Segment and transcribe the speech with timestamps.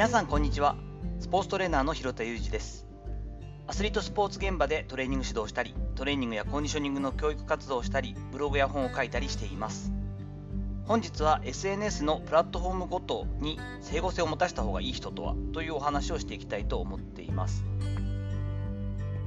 [0.00, 0.76] 皆さんこんにちは。
[1.18, 2.86] スポーツトレーナーの広田裕二です。
[3.66, 9.92] アスリートスポーツ現場でトレーニング指導したりトレーニングやコンディショニングの教育活動をしたりブログや本を書いたりしています。
[10.86, 17.62] 本日は SNS のプラットフォームごとに整合性を持たせた方がいい人とはというお話をしていきたいと思っています。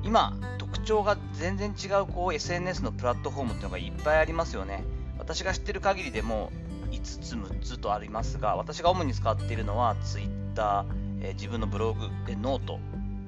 [0.02, 4.84] 今特徴が全然違うこう SNS のプラットフォームっていうのがいっぱいありますよね。
[5.20, 6.52] 私が知ってる限りでも
[6.90, 10.43] 5つ6つとありますが私が主に使っているのは Twitter、
[11.22, 12.80] えー、自分のブログ、えノート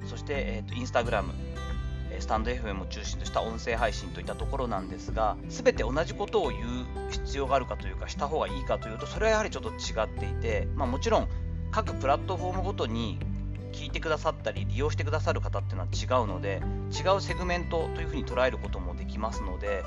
[0.06, 1.24] そして、えーと、Instagram
[2.20, 6.62] stand.fm を中心とした音声配信といったところなんですが全て同じことを言う
[7.10, 11.28] 必要があるかというかした方がいいかというとそれはやはりちょっと違っていて、まあ、もちろん
[11.70, 13.18] 各プラットフォームごとに
[13.72, 19.82] 聞いてくださったり利用してくださる方っていうのは違うので違うセグメントというふうに捉えることもできますので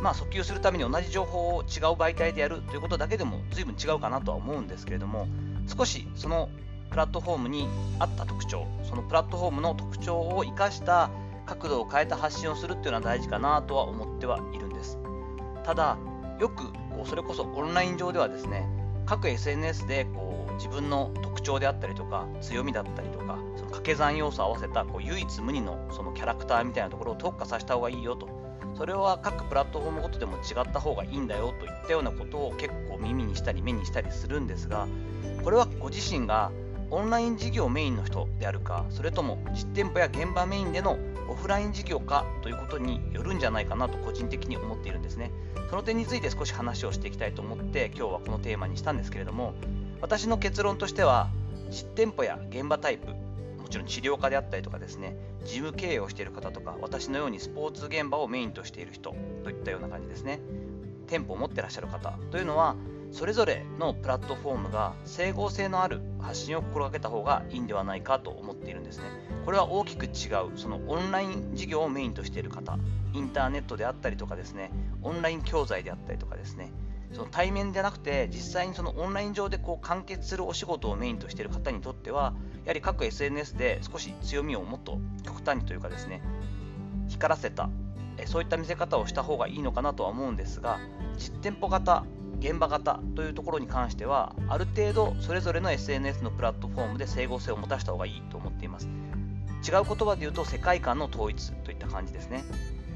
[0.00, 5.28] まあ、訴求するために同じ情報を違う媒体でやるということだけでも随分違うかなとは思うんですけれども
[5.66, 6.48] 少しその
[6.90, 11.10] プラットフォームに合った特徴そのプラットフォームの特徴を生かした
[11.46, 14.98] 角度を変えた発信をするっていうのは大事かなとは思ってはいるんです。
[15.64, 15.96] ただ
[16.38, 18.66] よくこうそれこそオンライン上ではですね
[19.06, 28.41] 各 SNS でこう自分の特徴であったりとか強みだったりとかその掛け算要素を合わせたこう唯一無二のそのキャラクターみたいなところを特化させた方がいいよと
[28.76, 34.86] それは各プラットフォームごとでも違った方がいいんだよといったようなことを結構耳にしたり目にしたりするんですが
[35.44, 36.50] これはご自身が
[36.90, 40.98] オンライン事業メインの人であるかそれとも実店舗や現場メインでの
[41.28, 45.30] オフライン事業かということによるんじゃないかなと個人的に思っているんですね。
[45.72, 49.54] その点について少し話をしていきたいと思って今日はこのテーマにしたんですけれども
[50.02, 51.30] 私の結論としては
[51.70, 53.06] 実店舗や現場タイプ
[53.72, 60.40] ちろん治療家であったりとかですね事務経営をしている方とか私のようにスポーツ現場をメインとしている人といったような感じですね。
[61.08, 62.76] 店舗を持ってらっしゃる方というのは
[63.10, 69.04] それぞれのプラットフォームが整合性のある発信を心がけた方がいいんではないかと思っているんですね。
[69.44, 70.12] これは大きく違う
[70.56, 72.78] そのオンライン事業をメインとしている方
[73.12, 74.70] インターネットであったりとかですね
[75.02, 76.72] オンライン教材であったりとかですね
[77.12, 82.34] その対面でなくて実際にそのオンライン上でこう完結するお仕事をメインとしている方にとっては
[82.64, 86.22] やはり各 SNS で少し強みをもっと極端にというかですね
[87.08, 87.68] 光らせた
[88.26, 90.78] そういった見せ方をした方がいいのかなとは思うんですが
[91.16, 92.04] 実店舗型
[92.42, 98.88] 現場型というところに関してはある程度それぞれの SNS のプラットフォームで整合性を持たせた方がいいと思っています。
[99.64, 102.42] 違う言葉で言うと世界観の統一といった感じですね。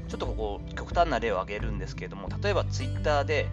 [0.09, 3.47] ちょっとここ極端な例を挙げるんですけれども例えば Twitter で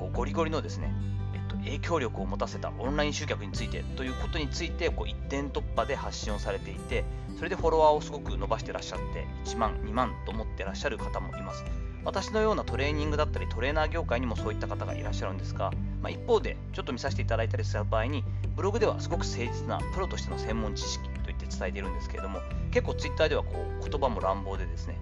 [0.00, 0.92] こうゴリゴリのですね、
[1.34, 7.04] えっと、影響力を持たせたオンライン集客についてということについてこう一点突破で発信をされていて
[7.36, 11.64] それでフォロワーをすごく伸ばしてらっしゃって1万2万と思ってらっしゃる方もいます。
[12.02, 18.24] 私のようなトレーニングだったりトレーナー業界にもそういった方がいらっしゃるんですが、まあ、一方でちょっと見させていただいたりする場合に
[18.56, 22.40] ブログではすごく誠実なプロとしての専門知識と言って伝えているんですけれども
[22.70, 23.50] 結構ツイッターではこ
[23.80, 24.98] う言葉も乱暴でですね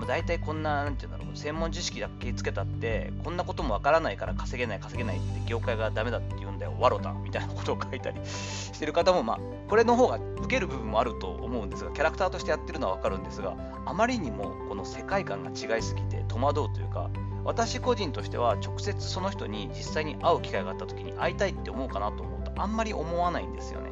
[0.00, 9.38] まあ、大体こんな、なんていうんだろう、専門知識だけつけたって、こんなこともわからないから稼げない、稼げないって業界がダメだって言うんだよ、わろたみたいなことを書いたり してる方も、まあ、
[9.68, 17.10] これの方が受ける部分もあると思うんですが、キャラクターとしてやってるのはわかるんですが、あまりにもこの世界観が違いすぎて戸惑うというか、
[17.44, 23.90] 私個人としては直接その人に実際に会う機会があった時に会いたいって思うかなと思うとあんまり思わないんですよね。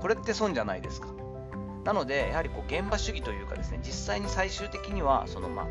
[0.00, 1.08] これって損じゃないですか。
[1.86, 5.66] なので、やはりこう現場主義というかですね、実際に最終的にはそのまあ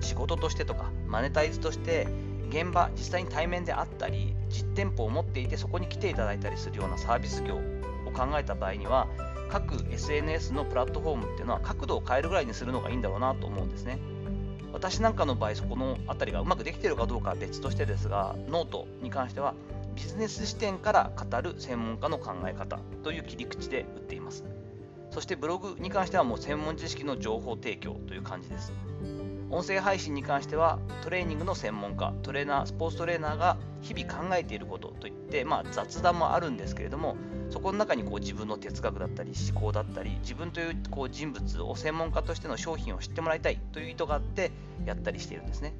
[0.00, 2.08] 仕事としてとか、マネタイズとして
[2.50, 7.60] 現場、実際に対面であったり、実店舗を持っていてそこに来ていただいたりするようなサービス業を
[8.12, 9.06] 考えた場合には、
[9.50, 14.00] 各 SNS のプラットフォームっていうのは角度を変えるぐらいにするのがいいんだろうなと思うんですね。
[14.72, 19.54] 私なんかの場合、そこの辺りがうまくできているかどうかは別としてですが、ノートに関しては
[19.94, 24.44] ビジネス視点から語る専門家の考え方という切り口で打っています。
[25.12, 28.72] そしてブログに関してはもう専門知識の情報提供という感じです。
[29.50, 37.16] 音声配信に関してはトレーニングの専門家、トレーナー、スポーツトレーナーが日々考えていることといって、まあ、雑談もあるんですけれども、
[37.50, 44.52] そこの中にこう自分の哲学だったり思考だったり、自分というこう人物を専門家としての商品を知ってもらいたいという意図があって
[44.86, 45.74] やったりしているんですね。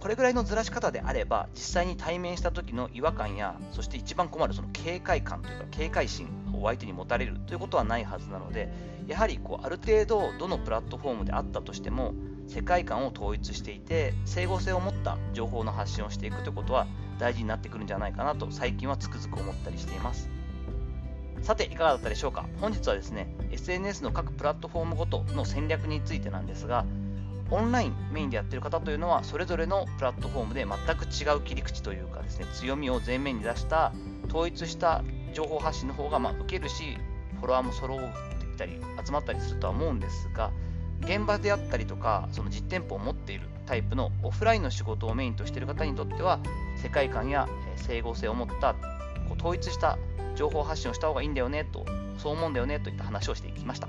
[0.00, 8.72] これぐらいのずらし方であれば、実際に対面した時の違和感や、そして一番困るその警戒感というか、警戒心を相手に持たれるということはないはずなので、
[9.06, 12.14] やはりこうある程度、どのプラットフォームであったとしても、
[12.46, 16.86] 世界観を統一していて、整合性を持った情報の発信をしていくということは
[17.18, 20.30] 大事になってくるんじゃないかなと、最近はつくづく思ったりしています。
[21.42, 22.46] さて、いかがだったでしょうか？
[22.60, 26.84] 本日はですね、SNS の各プラットフォームごとの戦略についてなんですが、
[27.50, 33.92] オンラインメインでやってる方というのはそれぞれのプラットフォームで全く違う切り口というかですね強みを前面に出した
[34.28, 35.02] 統一した
[35.32, 36.96] 情報発信の方がまあ受けるし、
[37.36, 38.00] フォロワーも揃っ
[38.40, 40.50] てきたり、集まったりするとは思うんですが、
[41.00, 46.40] 現場であったりとか、その実店舗を持っているタイプのオフラインの仕事をメインとしている方にとっては、
[46.82, 49.98] 世界観や整合性を持ったこう統一した
[50.34, 51.86] 情報発信をした方がいいんだよねと、
[52.18, 53.88] そう思うんだよねといった話をしていきました。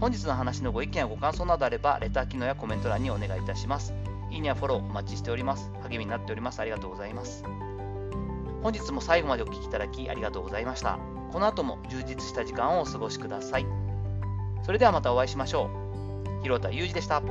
[0.00, 3.94] 本日の話のご意見やご感想などあれば、レター機能やコメント欄にお願いいたします。
[4.30, 5.70] いいねやフォローお待ちしております。
[5.82, 6.60] 励みになっております。
[6.60, 7.44] ありがとうございます。
[8.62, 10.98] 本日も最後までお聴きいただきありがとうございました。
[11.32, 13.66] この後も充実した時間をお過ごしください。
[14.64, 15.70] それではまたお会いしましょ
[16.38, 16.42] う。
[16.42, 17.22] 広田裕二でした。